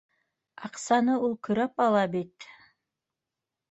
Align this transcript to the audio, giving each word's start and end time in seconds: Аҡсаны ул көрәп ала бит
Аҡсаны 0.69 1.19
ул 1.27 1.37
көрәп 1.49 1.87
ала 1.89 2.05
бит 2.19 2.53